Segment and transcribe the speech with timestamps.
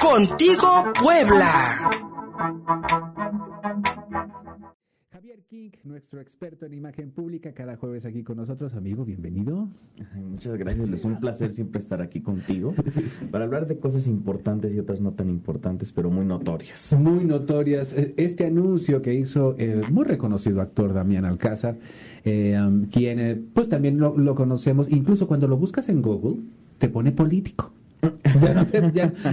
[0.00, 1.90] Contigo Puebla.
[5.10, 8.74] Javier King, nuestro experto en imagen pública, cada jueves aquí con nosotros.
[8.74, 9.68] Amigo, bienvenido.
[10.14, 12.76] muchas gracias, es un placer siempre estar aquí contigo
[13.32, 16.92] para hablar de cosas importantes y otras no tan importantes, pero muy notorias.
[16.96, 17.92] Muy notorias.
[17.92, 21.76] E, este anuncio que hizo el muy reconocido actor Damián Alcázar,
[22.24, 22.56] eh,
[22.92, 26.36] quien eh, pues también lo conocemos, incluso cuando lo buscas en Google,
[26.78, 27.72] te pone político.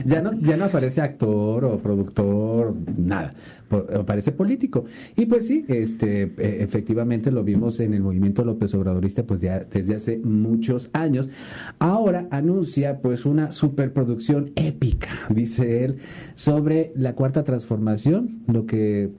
[0.05, 3.33] Ya no, ya, no, aparece actor o productor, nada,
[3.69, 4.85] aparece político.
[5.15, 9.59] Y pues sí, este, e, efectivamente lo vimos en el movimiento López Obradorista pues ya
[9.59, 11.29] desde hace muchos años.
[11.77, 15.97] Ahora anuncia pues una superproducción épica, dice él,
[16.33, 19.11] sobre la cuarta transformación, lo que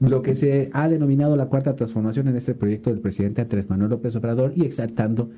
[0.00, 3.90] lo que se ha denominado la cuarta transformación en este proyecto del presidente Andrés Manuel
[3.90, 5.30] López Obrador y exaltando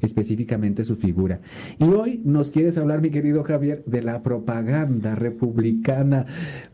[0.00, 1.40] específicamente su figura.
[1.78, 6.26] Y hoy nos quieres hablar, mi querido Javier, de la propaganda republicana.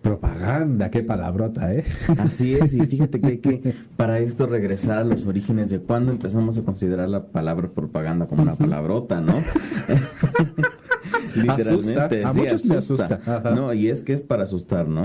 [0.03, 1.85] Propaganda, qué palabrota, ¿eh?
[2.19, 6.13] Así es, y fíjate que hay que para esto regresar a los orígenes de cuándo
[6.13, 9.35] empezamos a considerar la palabra propaganda como una palabrota, ¿no?
[11.43, 13.21] Literalmente, a muchos asusta.
[13.55, 15.05] No, y es que es para asustar, ¿no?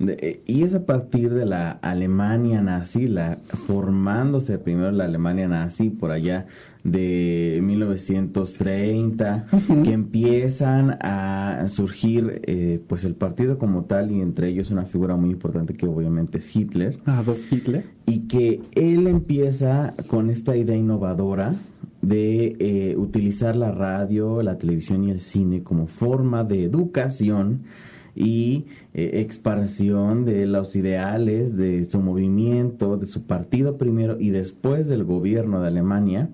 [0.00, 5.90] Eh, y es a partir de la Alemania nazi, la formándose primero la Alemania nazi
[5.90, 6.46] por allá
[6.84, 9.46] de 1930,
[9.84, 15.16] que empiezan a surgir eh, pues el partido como tal y entre ellos una figura
[15.16, 16.98] muy importante que obviamente es Hitler.
[17.04, 17.84] Adolf Hitler.
[18.06, 21.54] Y que él empieza con esta idea innovadora
[22.08, 27.64] de eh, utilizar la radio, la televisión y el cine como forma de educación
[28.14, 34.88] y eh, expansión de los ideales de su movimiento, de su partido primero y después
[34.88, 36.30] del gobierno de Alemania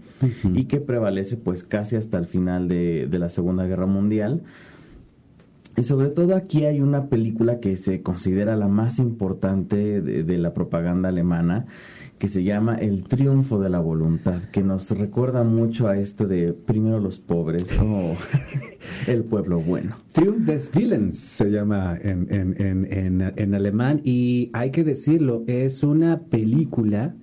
[0.55, 4.43] y que prevalece pues casi hasta el final de, de la Segunda Guerra Mundial.
[5.77, 10.55] Y sobre todo aquí hay una película que se considera la más importante de la
[10.55, 11.67] propaganda alemana
[12.19, 16.53] que se llama El triunfo de la voluntad, que nos recuerda mucho a esto de
[16.53, 18.17] primero los pobres o
[19.07, 19.97] el pueblo bueno.
[20.13, 25.83] Triumph des Willens se llama en, en, en, en, alemán y hay que decirlo, es
[25.83, 27.15] una película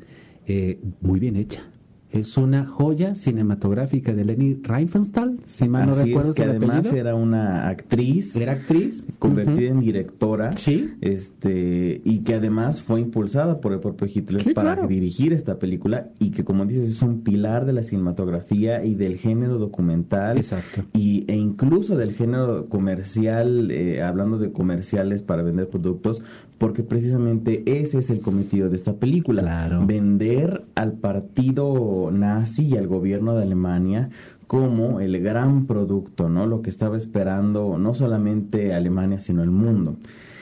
[0.45, 1.63] eh, muy bien hecha
[2.11, 6.29] es una joya cinematográfica de Leni Riefenstahl, si mal no recuerdo.
[6.31, 8.35] Es que además era una actriz.
[8.35, 9.05] Era actriz.
[9.17, 10.51] Convertida en directora.
[10.53, 10.94] Sí.
[11.01, 16.31] Este, y que además fue impulsada por el propio Hitler para dirigir esta película y
[16.31, 20.38] que, como dices, es un pilar de la cinematografía y del género documental.
[20.38, 20.83] Exacto.
[20.93, 26.22] Y, e incluso del género comercial, eh, hablando de comerciales para vender productos,
[26.57, 29.41] porque precisamente ese es el cometido de esta película.
[29.41, 29.85] Claro.
[29.85, 34.09] Vender al partido nazi y al gobierno de Alemania
[34.47, 36.47] como el gran producto, ¿no?
[36.47, 39.95] Lo que estaba esperando no solamente Alemania, sino el mundo.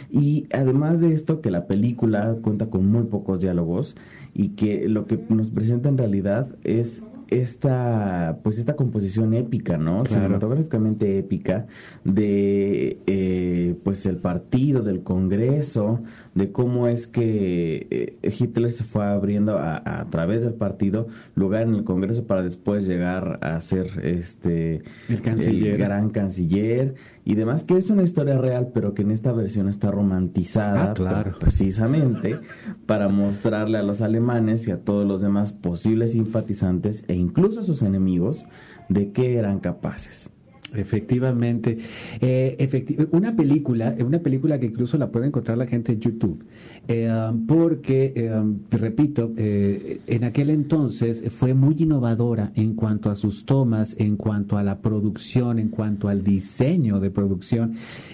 [0.09, 3.95] Y además de esto, que la película cuenta con muy pocos diálogos
[4.33, 10.03] y que lo que nos presenta en realidad es esta pues esta composición épica no
[10.03, 11.67] cinematográficamente épica
[12.03, 16.01] de eh, pues el partido del Congreso
[16.39, 21.75] de cómo es que eh, Hitler se fue abriendo a, través del partido lugar en
[21.75, 25.77] el Congreso para después llegar a ser este el, canciller.
[25.77, 26.95] gran canciller
[27.25, 30.93] y demás que es una historia real pero que en esta versión está romantizada ah,
[30.93, 31.37] claro.
[31.39, 32.39] precisamente
[32.85, 37.63] para mostrarle a los alemanes y a todos los demás posibles simpatizantes e incluso a
[37.63, 38.45] sus enemigos
[38.87, 40.31] de qué eran capaces.
[40.73, 41.77] Efectivamente.
[42.21, 46.43] Eh, una película, una película que incluso la puede encontrar la gente en YouTube,
[46.87, 47.11] eh,
[47.47, 48.31] porque, eh,
[48.71, 54.63] repito, en aquel entonces fue muy innovadora en cuanto a sus tomas, en cuanto a
[54.63, 57.73] la producción, en cuanto al diseño de producción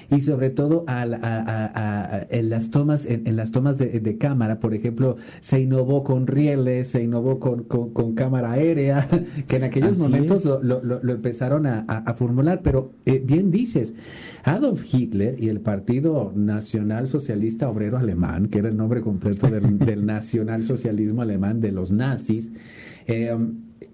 [0.09, 5.61] y sobre todo a, en las tomas, en, las tomas de, cámara, por ejemplo, se
[5.61, 9.09] innovó con rieles, se innovó con, con, cámara aérea,
[9.47, 13.93] que en aquellos momentos lo, lo, empezaron a, a formular pero eh, bien dices,
[14.43, 19.79] Adolf Hitler y el Partido Nacional Socialista Obrero Alemán, que era el nombre completo del,
[19.79, 22.51] del nacionalsocialismo alemán de los nazis,
[23.07, 23.35] eh,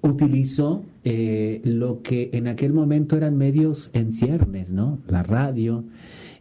[0.01, 4.99] utilizó eh, lo que en aquel momento eran medios en ciernes, ¿no?
[5.07, 5.83] La radio.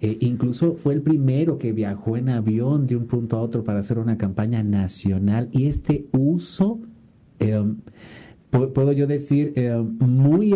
[0.00, 3.98] incluso fue el primero que viajó en avión de un punto a otro para hacer
[3.98, 6.80] una campaña nacional y este uso,
[8.50, 9.52] puedo yo decir,
[9.98, 10.54] muy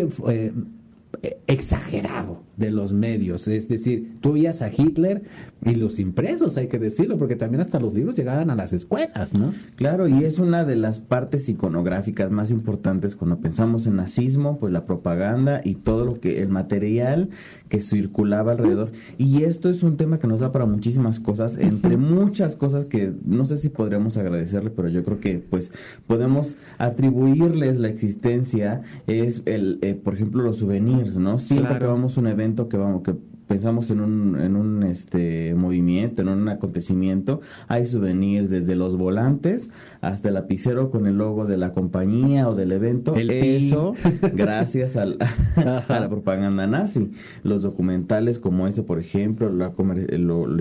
[1.47, 3.47] exagerado de los medios.
[3.47, 5.23] Es decir, tú oías a Hitler
[5.65, 9.33] Y los impresos, hay que decirlo, porque también hasta los libros llegaban a las escuelas,
[9.33, 9.51] ¿no?
[9.75, 14.71] Claro, y es una de las partes iconográficas más importantes cuando pensamos en nazismo, pues
[14.71, 17.29] la propaganda y todo lo que, el material
[17.67, 18.91] que circulaba alrededor.
[19.17, 23.13] Y esto es un tema que nos da para muchísimas cosas, entre muchas cosas que
[23.25, 25.71] no sé si podríamos agradecerle, pero yo creo que pues
[26.05, 31.39] podemos atribuirles la existencia, es el, eh, por ejemplo, los souvenirs, ¿no?
[31.39, 33.15] Siempre que vamos a un evento que vamos, que
[33.47, 39.69] pensamos en un, en un este movimiento, en un acontecimiento, hay souvenirs desde los volantes
[40.01, 43.15] hasta el lapicero con el logo de la compañía o del evento.
[43.15, 43.93] El Eso
[44.33, 45.17] gracias al,
[45.55, 47.11] a la propaganda nazi.
[47.43, 49.73] Los documentales como ese, por ejemplo, la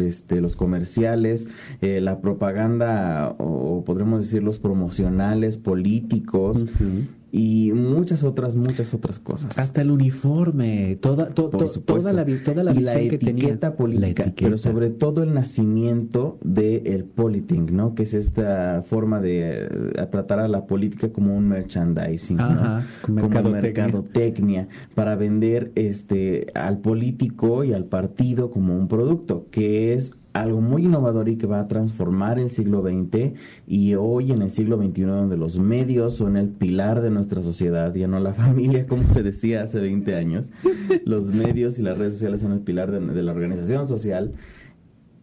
[0.03, 1.47] este, los comerciales,
[1.81, 6.65] eh, la propaganda o, podremos decir los promocionales políticos
[7.37, 9.59] y muchas otras, muchas otras cosas.
[9.59, 11.51] Hasta el uniforme, toda, toda
[12.13, 17.75] la, toda la y la etiqueta política, pero sobre todo el nacimiento del el politing,
[17.75, 17.97] ¿no?
[17.97, 19.69] Que es esta forma de eh,
[20.13, 27.65] tratar a la política como un merchandising, Ajá, como mercadotecnia, para vender este al político
[27.65, 31.69] y al partido como un producto, que es algo muy innovador y que va a
[31.69, 33.35] transformar el siglo XX
[33.67, 37.95] y hoy en el siglo XXI donde los medios son el pilar de nuestra sociedad,
[37.95, 40.51] ya no la familia como se decía hace 20 años,
[41.05, 44.35] los medios y las redes sociales son el pilar de, la organización social,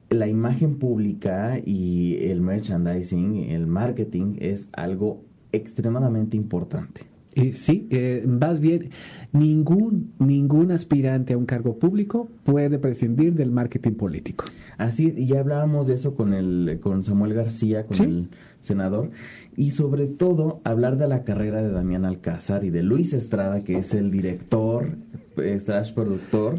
[0.09, 7.10] la imagen pública y el merchandising, el marketing es algo extremadamente importante.
[7.33, 8.89] Eh, sí, eh, más bien,
[9.31, 14.45] ningún, ningún aspirante a un cargo público puede prescindir del marketing político.
[14.77, 18.29] Así es, y ya hablábamos de eso con, el, con Samuel García, con el
[18.61, 19.11] senador,
[19.55, 23.77] y sobre todo hablar de la carrera de Damián Alcázar y de Luis Estrada, que
[23.77, 24.97] es el director,
[25.35, 26.57] slash productor,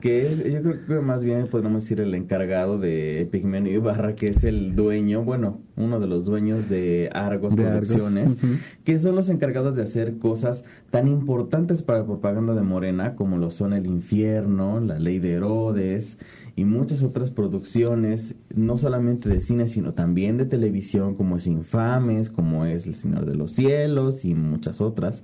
[0.00, 4.26] que es, yo creo que más bien podemos decir el encargado de Pigmenio Ibarra, que
[4.26, 8.36] es el dueño, bueno, uno de los dueños de Argos Producciones,
[8.84, 13.38] que son los encargados de hacer cosas tan importantes para la propaganda de Morena como
[13.38, 16.18] lo son El Infierno, La Ley de Herodes,
[16.58, 22.30] y muchas otras producciones, no solamente de cine, sino también de televisión, como es Infames,
[22.30, 25.22] como es El Señor de los Cielos y muchas otras.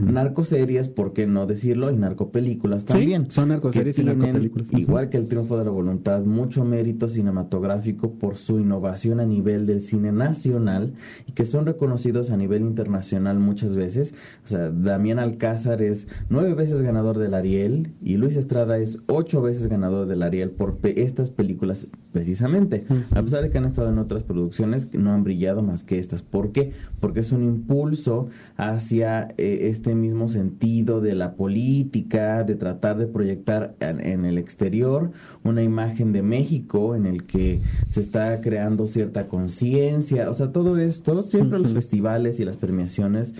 [0.00, 1.90] Narcoseries, ¿por qué no decirlo?
[1.90, 3.30] Y narcopelículas también.
[3.30, 4.72] son narcoseries y narcopelículas.
[4.72, 9.66] Igual que El Triunfo de la Voluntad, mucho mérito cinematográfico por su innovación a nivel
[9.66, 10.94] del cine nacional
[11.26, 14.14] y que son reconocidos a nivel internacional muchas veces.
[14.46, 19.42] O sea, Damián Alcázar es nueve veces ganador del Ariel y Luis Estrada es ocho
[19.42, 23.98] veces ganador del Ariel por estas películas precisamente, a pesar de que han estado en
[23.98, 26.22] otras producciones que no han brillado más que estas.
[26.22, 26.72] ¿Por qué?
[27.00, 33.06] Porque es un impulso hacia eh, este mismo sentido de la política, de tratar de
[33.06, 35.12] proyectar en, el exterior
[35.44, 40.78] una imagen de México en el que se está creando cierta conciencia, o sea, todo
[40.78, 43.34] esto, siempre los festivales y las premiaciones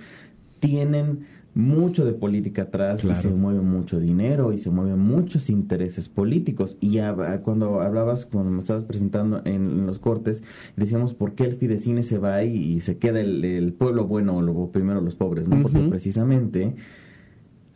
[0.61, 6.09] tienen mucho de política atrás y se mueve mucho dinero y se mueven muchos intereses
[6.09, 6.77] políticos.
[6.81, 10.43] Y ya ah, cuando hablabas, cuando me estabas presentando en, los cortes,
[10.77, 15.01] decíamos por qué el Fidecine se va y, se queda el, pueblo bueno, o primero
[15.01, 15.61] los pobres, ¿no?
[15.63, 16.75] Porque precisamente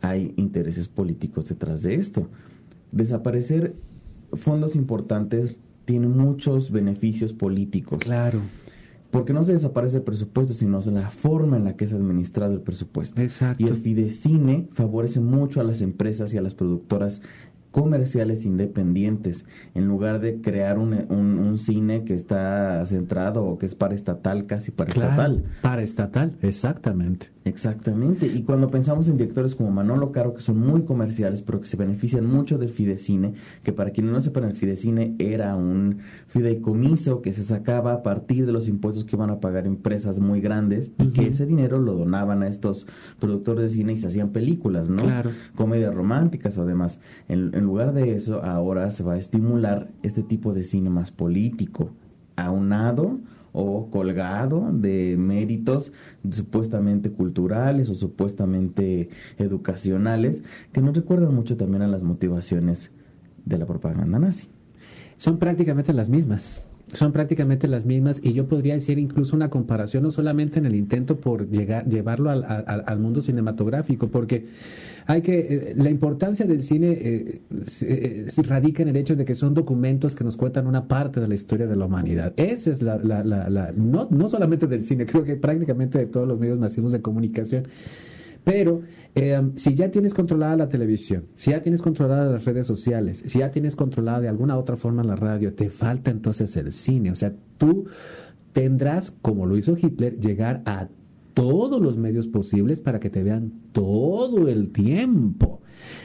[0.01, 2.27] hay intereses políticos detrás de esto.
[2.91, 3.75] Desaparecer
[4.33, 7.99] fondos importantes tiene muchos beneficios políticos.
[7.99, 8.39] Claro
[9.15, 12.59] porque no se desaparece el presupuesto, sino la forma en la que es administrado el
[12.59, 13.21] presupuesto.
[13.21, 13.63] Exacto.
[13.63, 17.21] Y el Fidecine favorece mucho a las empresas y a las productoras
[17.71, 23.75] comerciales independientes, en lugar de crear un, un, cine que está centrado o que es
[23.75, 25.45] para estatal, casi para estatal.
[25.61, 27.34] Para estatal, exactamente.
[27.45, 28.25] Exactamente.
[28.25, 31.77] Y cuando pensamos en directores como Manolo Caro, que son muy comerciales, pero que se
[31.77, 37.33] benefician mucho del Fidecine, que para quienes no sepan, el Fidecine era un fideicomiso que
[37.33, 41.09] se sacaba a partir de los impuestos que iban a pagar empresas muy grandes y
[41.09, 42.87] que ese dinero lo donaban a estos
[43.19, 45.03] productores de cine y se hacían películas, ¿no?
[45.03, 45.29] Claro.
[45.53, 46.99] Comedias románticas o demás.
[47.27, 51.11] En, en lugar de eso, ahora se va a estimular este tipo de cine más
[51.11, 51.91] político,
[52.35, 53.19] aunado
[53.55, 55.93] o colgado de méritos
[56.29, 60.43] supuestamente culturales o supuestamente educacionales,
[60.73, 62.91] que nos recuerdan mucho también a las motivaciones
[63.45, 64.49] de la propaganda nazi.
[65.15, 66.63] Son prácticamente las mismas
[66.93, 70.75] son prácticamente las mismas y yo podría decir incluso una comparación no solamente en el
[70.75, 74.47] intento por llegar llevarlo al, al, mundo cinematográfico porque
[75.07, 77.41] hay que eh, la importancia del cine eh,
[77.81, 81.27] eh, radica en el hecho de que son documentos que nos cuentan una parte de
[81.27, 82.33] la historia de la humanidad.
[82.37, 86.27] Esa es la, la, la, no, no solamente del cine creo que prácticamente de todos
[86.27, 87.67] los medios masivos de comunicación
[88.45, 88.83] Pero
[89.15, 93.39] eh, si ya tienes controlada la televisión, si ya tienes controlada las redes sociales, si
[93.39, 97.11] ya tienes controlada de alguna otra forma la radio, te falta entonces el cine.
[97.11, 97.87] O sea, tú
[98.53, 100.87] tendrás, como lo hizo Hitler, llegar a
[101.33, 105.61] todos los medios posibles para que te vean todo el tiempo.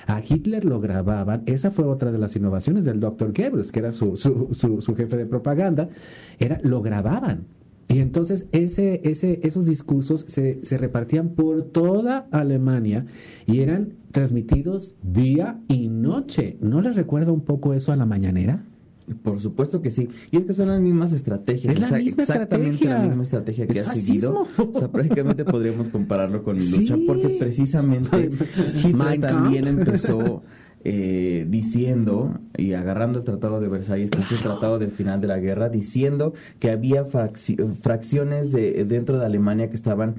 [0.07, 3.93] A Hitler lo grababan, esa fue otra de las innovaciones del doctor Goebbels, que era
[3.93, 5.91] su, su, jefe de propaganda,
[6.39, 7.47] era, lo grababan.
[7.91, 13.07] Y entonces ese, ese, esos discursos se, se repartían por toda Alemania
[13.47, 16.57] y eran transmitidos día y noche.
[16.61, 18.63] ¿No les recuerda un poco eso a la mañanera?
[19.25, 20.09] Por supuesto que sí.
[20.31, 21.75] Y es que son las mismas estrategias.
[21.75, 24.47] Es la misma exactamente la misma estrategia que ha seguido.
[24.57, 28.31] O sea, prácticamente podríamos compararlo con Lucha, porque precisamente
[28.85, 30.45] Hitler también empezó
[30.83, 35.27] eh, diciendo y agarrando el Tratado de Versalles, que es el tratado del final de
[35.27, 40.17] la guerra, diciendo que había fracciones de, dentro de Alemania que estaban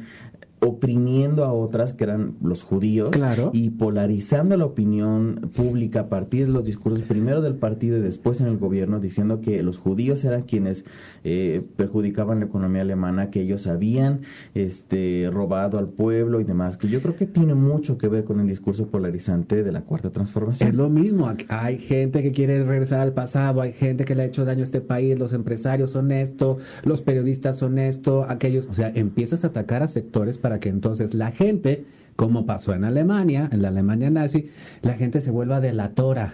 [0.64, 3.10] oprimiendo a otras que eran los judíos
[3.52, 8.42] y polarizando la opinión pública a partir de los discursos primero del partido y después
[8.42, 10.86] en el gobierno diciendo que los judíos eran quienes
[11.24, 14.22] eh, perjudicaban la economía alemana que ellos habían
[14.54, 18.40] este robado al pueblo y demás que yo creo que tiene mucho que ver con
[18.40, 20.70] el discurso polarizante de la cuarta transformación.
[20.70, 24.26] Es lo mismo hay gente que quiere regresar al pasado hay gente que le ha
[24.26, 28.76] hecho daño a este país los empresarios son esto los periodistas son esto aquellos o
[28.76, 33.50] sea empiezas a atacar a sectores para que entonces la gente, como pasó en Alemania,
[33.52, 34.50] en la Alemania nazi,
[34.82, 36.34] la gente se vuelva delatora.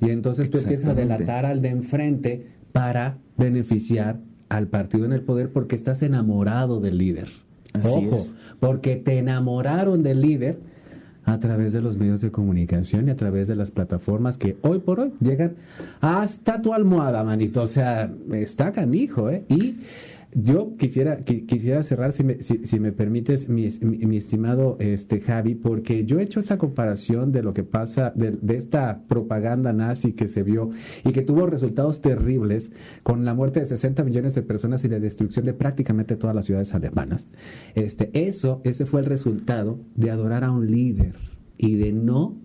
[0.00, 5.22] Y entonces tú empiezas a delatar al de enfrente para beneficiar al partido en el
[5.22, 7.28] poder porque estás enamorado del líder.
[7.84, 8.16] Ojo,
[8.58, 10.58] porque te enamoraron del líder
[11.24, 14.80] a través de los medios de comunicación y a través de las plataformas que hoy
[14.80, 15.54] por hoy llegan
[16.00, 17.62] hasta tu almohada, manito.
[17.62, 19.44] O sea, está canijo, ¿eh?
[19.48, 19.76] Y
[20.32, 26.04] yo quisiera, quisiera cerrar, si me, si, me permites, mi, mi, estimado este, Javi, porque
[26.04, 30.42] yo he hecho esa comparación de lo que pasa, de, esta propaganda nazi que se
[30.42, 30.70] vio
[31.04, 32.70] y que tuvo resultados terribles
[33.02, 36.44] con la muerte de 60 millones de personas y la destrucción de prácticamente todas las
[36.44, 37.26] ciudades alemanas.
[37.74, 41.16] Este, eso, ese fue el resultado de adorar a un líder
[41.58, 42.38] y de no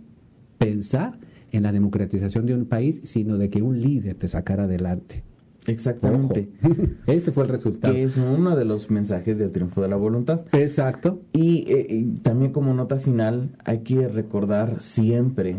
[0.57, 1.19] pensar
[1.51, 5.23] en la democratización de un país, sino de que un líder te sacara adelante.
[5.67, 6.50] Exactamente.
[7.07, 7.93] Ese fue el resultado.
[7.93, 10.45] Que es uno de los mensajes del triunfo de la voluntad.
[10.51, 11.22] Exacto.
[11.34, 15.57] Y, eh, también como nota final, hay que recordar siempre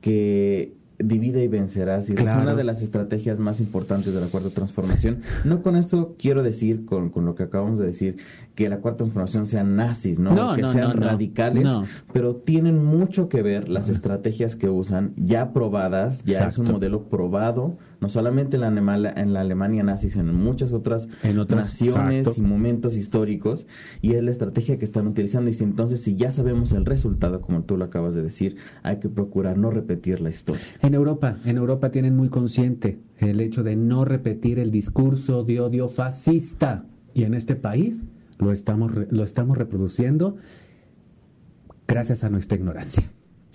[0.00, 4.50] que divide y vencerás y es una de las estrategias más importantes de la cuarta
[4.50, 5.22] transformación.
[5.44, 8.16] No con esto quiero decir, con, con lo que acabamos de decir,
[8.54, 10.54] que la cuarta transformación sean nazis, ¿no?
[10.54, 11.68] que sean radicales,
[12.12, 17.04] pero tienen mucho que ver las estrategias que usan, ya probadas, ya es un modelo
[17.08, 21.08] probado, no solamente en la, en la Alemania nazi, sino en muchas otras,
[21.48, 23.66] naciones y momentos históricos,
[24.02, 25.48] y es la estrategia que están utilizando.
[25.50, 28.98] Y si, entonces, si ya sabemos el resultado, como tú lo acabas de decir, hay
[28.98, 30.62] que procurar no repetir la historia.
[30.80, 35.60] En Europa, en Europa tienen muy consciente el hecho de no repetir el discurso de
[35.60, 36.84] odio fascista.
[37.14, 38.02] Y en este país
[38.42, 40.36] lo estamos, lo estamos reproduciendo
[41.86, 43.04] gracias a nuestra ignorancia.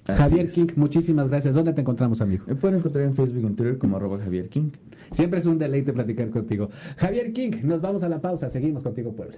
[0.05, 1.53] Javier King, muchísimas gracias.
[1.53, 2.45] ¿Dónde te encontramos, amigo?
[2.47, 4.69] Me pueden encontrar en Facebook y en Twitter como arroba Javier King.
[5.11, 6.69] Siempre es un deleite platicar contigo.
[6.95, 8.49] Javier King, nos vamos a la pausa.
[8.49, 9.37] Seguimos contigo, Puebla.